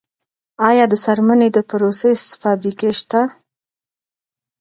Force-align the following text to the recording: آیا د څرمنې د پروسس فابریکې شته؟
آیا 0.69 0.85
د 0.89 0.93
څرمنې 1.03 1.49
د 1.51 1.57
پروسس 1.69 2.21
فابریکې 2.41 2.91
شته؟ 2.99 3.21